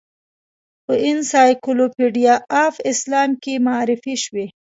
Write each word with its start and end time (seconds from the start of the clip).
په 0.85 0.93
انسایکلوپیډیا 1.09 2.35
آف 2.65 2.75
اسلام 2.91 3.29
کې 3.43 3.53
معرفي 3.67 4.15
شوې. 4.23 4.45